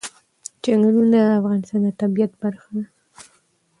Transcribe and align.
چنګلونه 0.63 1.19
د 1.29 1.33
افغانستان 1.39 1.79
د 1.85 1.87
طبیعت 2.01 2.31
برخه 2.41 2.69
ده. 2.75 2.83